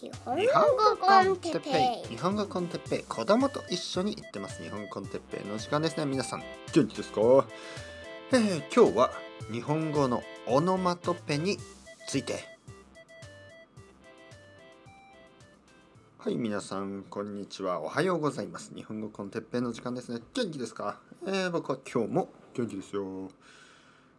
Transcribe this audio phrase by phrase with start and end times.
[0.00, 1.72] 日本語 con テッペイ。
[1.72, 2.16] ペイ。
[2.16, 3.02] 日本語 con テッペイ。
[3.02, 4.62] 子供と一緒に行ってます。
[4.62, 6.06] 日本 con テッペイの時間ですね。
[6.06, 6.42] 皆さん
[6.72, 7.20] 元気ですか？
[8.32, 9.10] えー、今日は
[9.50, 11.58] 日本語のオノマトペに
[12.06, 12.44] ついて。
[16.18, 17.80] はい皆さんこんにちは。
[17.80, 18.72] おはようございます。
[18.76, 20.20] 日本語 con テッペイの時間ですね。
[20.32, 21.00] 元気ですか？
[21.26, 23.30] えー、僕は今日も元気ですよ。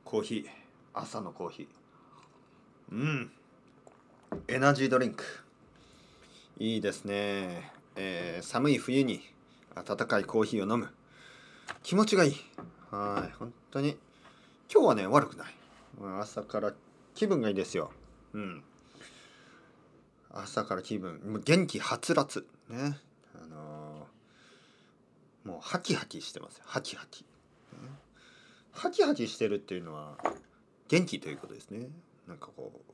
[0.04, 0.46] コーヒー。
[0.94, 2.96] 朝のコーヒー。
[2.96, 3.32] うん。
[4.50, 5.24] エナジードリンク。
[6.60, 9.22] いいですね、えー寒い冬に
[9.76, 10.90] 温かいコーヒーを飲む。
[11.84, 12.36] 気持ちがいい。
[12.92, 13.98] はい本当に。
[14.74, 15.48] 今日はね悪くない。
[16.20, 16.74] 朝から
[17.16, 17.92] 気分がいいですよ。
[18.34, 18.64] うん。
[20.32, 21.22] 朝から気分。
[21.26, 22.46] もう元気はつらつ。
[22.68, 22.98] ね。
[23.42, 27.28] あのーもうハキハキしてますハキハキ、ね
[28.74, 30.18] ハキハキしてるっていうのは
[30.90, 31.88] 元気ということですね。
[32.28, 32.94] なんかこう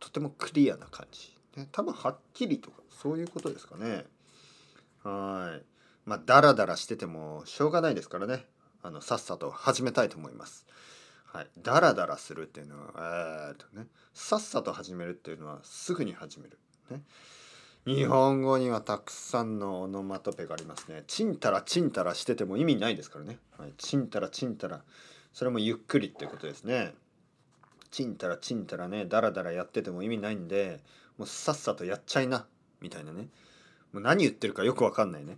[0.00, 4.04] とてもクリアな感じ、ね、多分はっきりとかそういうことですかね。
[5.02, 5.62] はい。
[6.04, 8.46] まあダラダラしててもしょうがないですからね。
[8.82, 10.66] あのさっさと始めたいと思います。
[11.24, 11.46] はい。
[11.62, 13.86] ダラダラするっていうのはえーっとね。
[14.12, 16.58] さっさと始めるっていうのはすぐに始める。
[16.90, 17.02] ね。
[17.86, 21.04] 日本語にはたくさんのオノマトペがありますね。
[21.06, 23.38] ちんたらちんたらしてても意味ないですからね。
[23.56, 24.82] はい、ちんたらちんたら。
[25.32, 26.92] それもゆっくりってことですね。
[27.90, 30.80] ちんたらちんたらね、だらだらやってても意味ないんで、
[31.20, 32.46] もうさっさとやっちゃいな、
[32.80, 33.28] みたいなね。
[33.92, 35.36] もう何言ってるかよくわかんないね。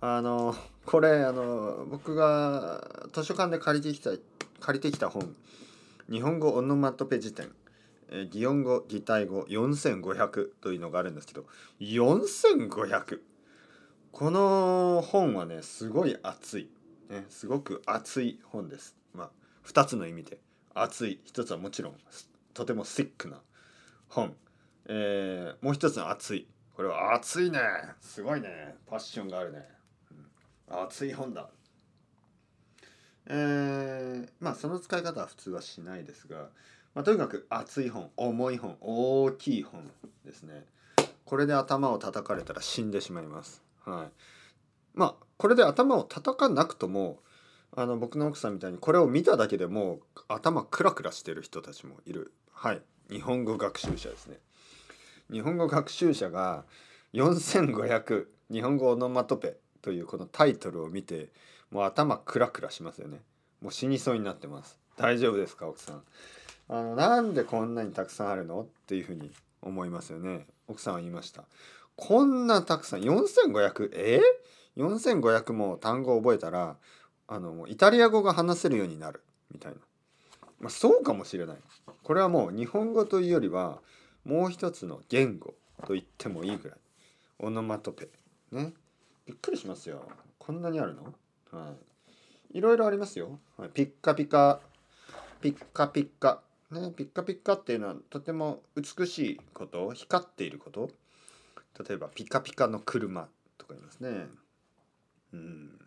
[0.00, 4.10] あの、これ、あの、僕が図書館で借りてきた、
[4.60, 5.34] 借りてきた本、
[6.08, 7.50] 日本語オノマトペ辞典。
[8.08, 11.44] え擬音語擬態語4500というのがあるんですけど
[11.80, 13.18] 4500
[14.12, 16.70] この本はねすごい熱い、
[17.10, 19.30] ね、すごく熱い本ですまあ
[19.66, 20.38] 2つの意味で
[20.72, 21.94] 熱い一つはもちろん
[22.54, 23.40] とてもシックな
[24.08, 24.34] 本、
[24.88, 26.46] えーもう一つの熱い。
[26.74, 27.58] これは熱いね。
[28.00, 28.76] すごいね。
[28.86, 29.66] パッションがあるね、
[30.70, 30.82] うん。
[30.84, 31.48] 熱い本だ。
[33.28, 36.48] えーまあその使い方は普通はしないですが
[36.94, 39.90] まあ、とにかく熱い本重い本大きい本
[40.24, 40.64] ですね。
[41.26, 43.62] これで頭を叩かれたら死んでしまいます。
[43.84, 44.10] はい。
[44.94, 47.18] まあこれで頭を叩かなくとも
[47.76, 52.32] あの僕の奥さんみたいにこれを見ただけでもう頭クラクラしてる人たちもいる。
[52.52, 52.80] はい。
[53.10, 54.38] 日本語学習者ですね。
[55.30, 56.64] 日本語学習者が
[57.14, 61.30] 4500日本語オノマトペというこのタイトルを見て
[61.70, 63.20] もう頭クラクラしますよね。
[63.60, 64.78] もう死にそうになってます。
[64.96, 66.02] 大丈夫ですか奥さん。
[66.68, 69.32] あのなんでこんなにたくさんあるのっていうふうに
[69.62, 70.46] 思いますよね。
[70.68, 71.44] 奥さんは言いました。
[71.96, 74.20] こんなたくさん4500え？
[74.76, 76.76] ー、4500も単語を覚えたら
[77.26, 79.22] あのイタリア語が話せるようになる
[79.52, 79.78] みたいな、
[80.60, 81.56] まあ、そうかもしれない。
[82.02, 83.80] これはもう日本語というよりは
[84.26, 85.54] もう一つの言語
[85.86, 86.78] と言ってもいいぐらい。
[87.38, 88.08] オノマトペ。
[88.50, 88.72] ね。
[89.24, 90.08] びっくりしますよ。
[90.38, 91.14] こんなにあるの？
[91.52, 91.72] は
[92.52, 92.58] い。
[92.58, 94.60] いろいろありますよ、はい、ピッカピカ。
[95.40, 96.42] ピッカピッカ。
[96.70, 99.92] ね、ピッカピッカっていうのはとても美しいこと。
[99.92, 100.90] 光っていること。
[101.88, 103.28] 例えばピカピカの車
[103.58, 104.26] とか言いますね。
[105.34, 105.78] うん、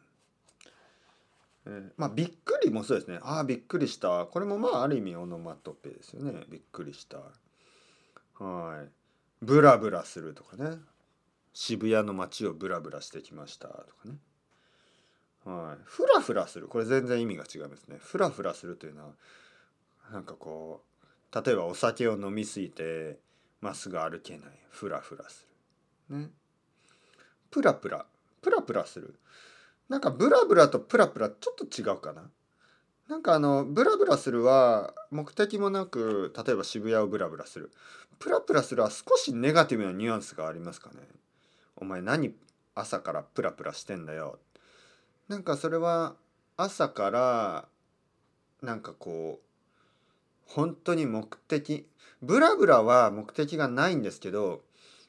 [1.65, 3.19] えーまあびっくりもそうですね。
[3.21, 4.25] ああびっくりした。
[4.27, 6.43] これもまあある意味オノマトペですよね。
[6.49, 7.17] びっくりした。
[8.39, 8.89] はい。
[9.41, 10.77] ブラブラするとかね。
[11.53, 14.15] 渋谷の街をブラブラしてきましたとかね。
[15.45, 15.81] はい。
[15.83, 16.67] フラフラする。
[16.67, 17.97] これ全然意味が違いますね。
[17.99, 19.13] フラフラするというのは
[20.11, 20.83] なんかこ
[21.33, 23.19] う例えばお酒を飲みすぎて
[23.61, 24.49] まっすぐ歩けない。
[24.69, 25.47] フラフラす
[26.09, 26.17] る。
[26.17, 26.29] ね。
[27.51, 28.05] プラプラ
[28.41, 29.15] プラプラする。
[29.89, 32.29] なんかブラブラとプラプラちょっと違うかな。
[33.09, 37.71] なんかあのブラブラするは目的もなく例えば渋谷をブラブラする。
[38.19, 40.97] プラプラするは少しネガティブなニュアンスがありますかね。
[41.75, 42.35] お前何
[42.75, 44.37] 朝からプラプラしてんだよ。
[45.27, 46.17] なんかそれは
[46.55, 47.67] 朝から
[48.61, 49.43] なんかこう
[50.45, 51.87] 本当に目的
[52.21, 54.61] ブラブラは目的がないんですけど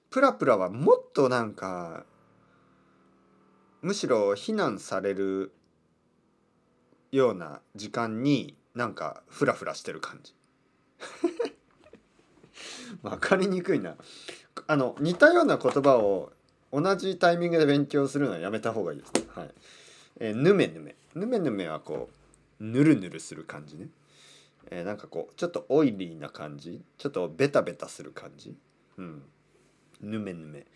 [0.08, 2.06] プラプラはもっとなんか
[3.82, 5.52] むしろ非難される
[7.12, 10.34] ような時間になんかフラフラしてる感じ。
[13.02, 13.96] 分かりにくいな。
[14.66, 16.32] あの似たような言葉を
[16.72, 19.22] 同じタイミングで勉強するのはやめた方がいいですね。
[19.34, 19.50] はい、
[20.20, 20.94] えーぬめぬめ。
[21.14, 22.08] ぬめぬめはこ
[22.60, 23.88] うぬるぬるする感じね。
[24.70, 26.82] えーなんかこうちょっとオイリーな感じ。
[26.98, 28.54] ちょっとベタベタする感じ。
[28.98, 29.22] うん。
[30.00, 30.66] ぬめぬめ。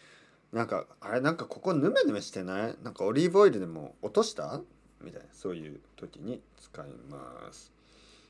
[0.53, 2.77] なんかあれなんかここぬめぬめしてない？
[2.83, 4.61] なんかオリーブオイルでも落とした？
[5.05, 7.73] みたいなそういう時に使います。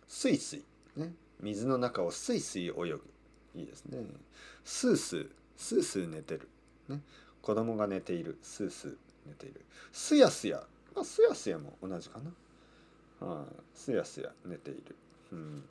[0.09, 0.65] スイスイ。
[0.97, 1.13] ね。
[1.41, 3.03] 水の中をスイスイ泳ぐ。
[3.55, 3.99] いいですね。
[4.65, 5.29] スースー。
[5.57, 6.49] スースー寝てる、
[6.89, 7.01] ね、
[7.41, 8.39] 子供が寝ている。
[8.43, 9.61] スースー寝ている。
[9.93, 10.63] すやすや
[10.95, 12.19] まあすやすやも同じか
[13.21, 13.45] な、はあ、
[13.75, 14.97] すやすや寝ている、
[15.33, 15.65] うん、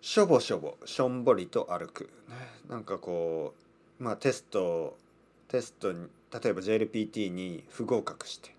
[0.00, 0.76] しょぼしょぼ。
[0.84, 2.36] しょんぼりと歩く、ね、
[2.68, 3.54] なんかこ
[3.98, 4.96] うまあテスト
[5.48, 8.54] テストに例えば JLPT に不合格して、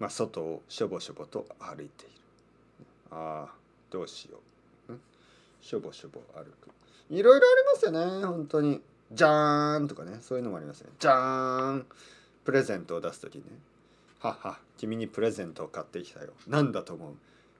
[0.00, 2.14] まあ、外をしょぼしょぼと歩いている。
[3.12, 3.54] ああ
[3.90, 4.38] どうしよ
[4.88, 4.94] う、
[5.60, 6.70] しょぼしょぼ歩く。
[7.10, 8.80] いろいろありますよね本当に。
[9.12, 10.90] じゃーんとかねそういうのもありますね。
[10.98, 11.86] じゃーん
[12.44, 13.44] プレゼントを出す時ね。
[14.20, 16.30] はは君にプレゼントを買ってきたよ。
[16.48, 17.14] なんだと思う？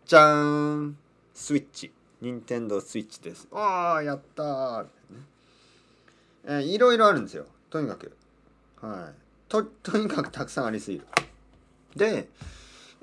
[0.07, 0.97] じゃーん
[1.35, 1.93] スイッチ。
[2.21, 3.49] 任天堂スイッチです。
[3.53, 4.89] ああやったー、ね。
[6.45, 7.47] えー、いろいろあるんですよ。
[7.71, 8.17] とにかく。
[8.81, 9.15] はい。
[9.49, 11.05] と とにかくたくさんありすぎる。
[11.97, 12.29] で、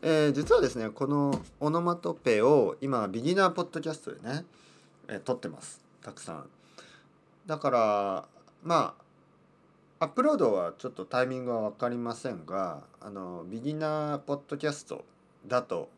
[0.01, 4.45] えー、実はですねこのオノマトペを今ビギナーポッドキャストでね、
[5.07, 5.81] えー、撮ってます。
[6.01, 6.49] たくさん。
[7.45, 8.27] だから
[8.63, 15.03] まあアップロードはちょっとタイミングは分かりませんがあのビギナーポッドキャスト
[15.47, 15.89] だと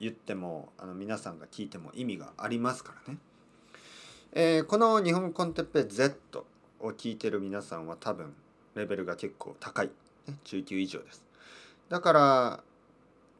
[0.00, 3.18] 言ってもあの皆さんが聞いても意味がありますからね、
[4.32, 6.46] えー、この日本コンテッペ Z
[6.80, 8.32] を聞いてる皆さんは多分
[8.74, 9.90] レベルが結構高い、
[10.26, 11.27] ね、中級以上です。
[11.88, 12.60] だから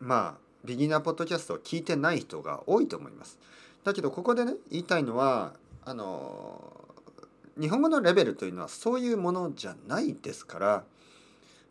[0.00, 3.38] まあビギナーポッドキャストを聞いてない人が多いと思います
[3.84, 5.54] だけどここでね言いたいのは
[5.84, 6.72] あの
[7.60, 10.84] 日本語のレベルというのはそういうものじゃないですから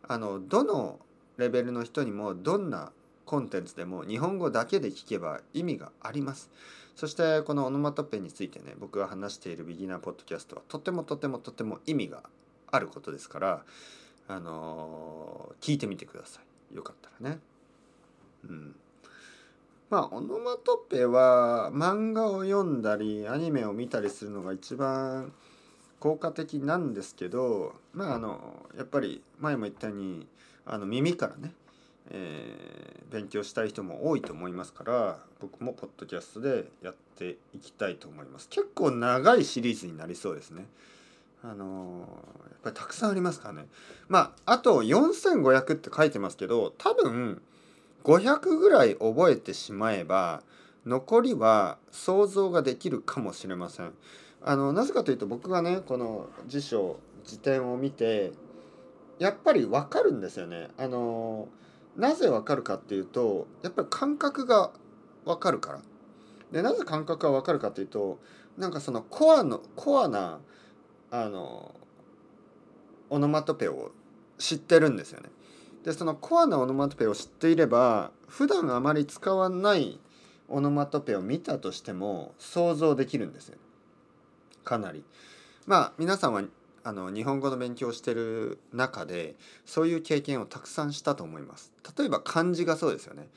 [0.06, 0.98] あのどの
[1.36, 2.92] レベルの人にもどんな
[3.24, 6.50] コンテンツでも日本語だけで聞けば意味があります。
[6.96, 12.24] そしてこのオノマトペについてね僕が話しているビギナーポッドキャストはとてもとてもとても意味が
[12.72, 13.62] あることですから
[14.26, 17.38] あの、聞いてみてくださいよかったらね。
[18.44, 18.74] うん、
[19.90, 25.32] まあオノマトペは漫画を読んだりアニメを見たりするのが一番
[25.98, 30.26] 効果的なんですけどまああのやっぱり前も言ったように
[30.66, 31.52] あの耳からね、
[32.10, 38.48] えー、勉強したい人も多いと思いますから僕もポッドキャストでやっていきたいと思います。
[38.48, 40.66] 結構長いシリーズになりそうですね。
[41.42, 42.04] あの
[42.50, 43.66] やっぱりたくさんありますからね
[44.08, 47.40] まああと4500って書いてますけど多分
[48.04, 50.42] 500ぐらい覚えてしまえば
[50.86, 53.92] 残りは想像ができるかもしれません。
[54.40, 58.32] あのなぜかというと僕がねこの辞書辞典を見て
[59.18, 60.68] やっぱり分かるんですよね。
[60.78, 61.48] あの
[61.96, 64.70] なぜ分かるかっていうとやっぱり感覚が
[65.24, 65.80] 分かるから。
[66.52, 68.18] でなぜ感覚が分かるかっていうと
[68.56, 70.40] なんかそのコアのコアな
[71.10, 71.74] あの
[73.10, 73.92] オノマトペを
[74.38, 75.30] 知ってるんですよね。
[75.84, 79.98] でそのコアなオノマトペを知っていれば普段あまり使わない
[80.48, 83.58] オノマトペを見たとしても想像できるんですよ。
[84.64, 85.04] かなり。
[85.66, 86.42] まあ皆さんは
[86.84, 91.72] あの日本語の勉強をしてる中でそういう経験をたくさんしたと思います。
[91.96, 93.28] 例えば漢字がそうですよね。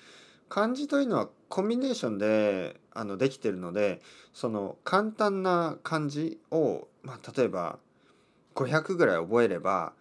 [0.49, 4.01] 漢字というのはコンビネーションであのできてるので
[4.33, 7.79] その簡単な漢字を、まあ、例えば
[8.55, 9.93] 500ぐらい覚えれば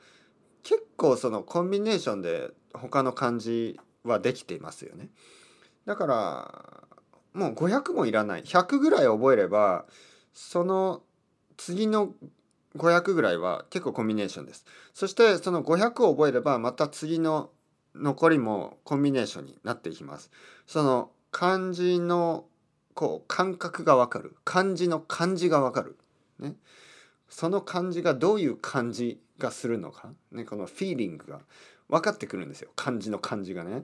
[0.63, 5.09] 結構そのコンビネーションで他の漢字はできていますよね。
[5.87, 6.85] だから
[7.33, 9.87] もう500もいらない100ぐらい覚えれば
[10.33, 11.03] その
[11.57, 12.15] 次の
[12.77, 14.65] 500ぐらいは結構コンビネーションです。
[14.95, 17.51] そしてその500を覚えればまた次の
[17.95, 20.31] 残りもコンビネーションになっていきます。
[20.67, 22.47] その漢字の
[22.95, 25.97] こう感覚がわかる漢字の漢字がわかる、
[26.39, 26.55] ね、
[27.31, 31.41] その漢字がどういう漢字がするのか、ね、このフィーリングが。
[31.93, 32.71] 分かってくるんですよ。
[32.77, 33.83] 漢字の漢字がね。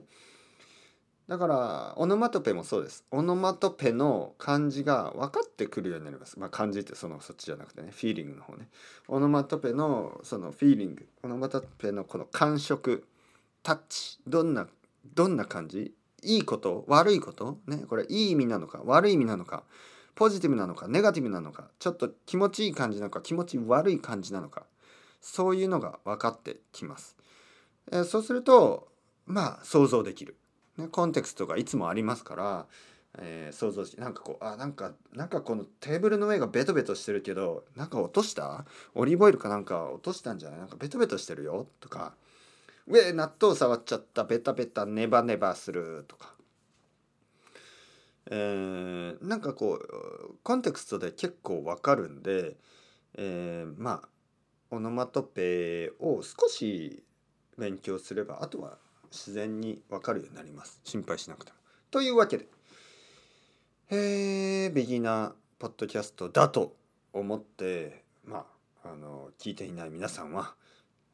[1.27, 3.03] だからオノマトペもそうです。
[3.11, 6.39] オノマトペの漢字が分かってくるようになります。
[6.39, 8.69] まあ漢字ってそのそっちじゃなくてねフィーリングの方ね。
[9.09, 11.05] オノマトペのそのフィーリング。
[11.21, 13.05] オノマトペのこの感触。
[13.61, 14.19] タッチ。
[14.25, 14.67] どんな
[15.15, 15.93] どんな感じ？
[16.23, 16.85] いいこと？
[16.87, 17.57] 悪いこと？
[17.67, 18.81] ねこれいい意味なのか？
[18.85, 19.65] 悪い意味なのか？
[20.17, 24.65] ポジティブなのかネガティブなのかちょっと気持ちいい感じなのか気持ち悪い感じなのか
[25.21, 27.15] そういうのが分かってきます。
[27.91, 28.87] え、そうすると
[29.27, 30.35] まあ想像できる、
[30.77, 32.65] ね、コンテクストがいつもありますから、
[33.19, 38.65] えー、想像してなんかこうあなんかなんかこのテーブルの上がベトベトしてるけどなんか落とした？
[38.95, 40.59] オリーブオイルかなんか落としたんじゃない？
[40.59, 41.67] なんかベトベトしてるよ？
[41.79, 42.15] とか
[42.87, 46.33] 「上納豆触っちゃったベタベタネバネバする」とか。
[48.29, 52.57] えー、なんかこうコンテクストで結構わかるんで、
[53.15, 54.09] えー、まあ
[54.69, 57.03] オノマトペを少し
[57.57, 58.77] 勉強すればあとは
[59.11, 61.57] 自然にわかるようになります心配しなくても。
[61.89, 62.47] というわけで、
[63.89, 66.75] えー、ビギナーポッドキャストだと
[67.13, 68.45] 思ってま
[68.83, 70.53] ああの聞いていない皆さんは、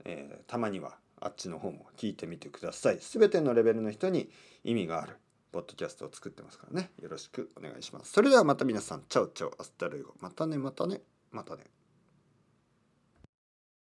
[0.05, 2.99] えーたまにはあっちの方も聞いてみてください。
[2.99, 4.29] すべてのレベルの人に
[4.63, 5.17] 意味がある
[5.53, 8.11] ポッドキャストを作ってますからねよろしくお願いします。
[8.11, 11.63] それではまた皆さんチャオチャオ hasta luego またねまたねまたね。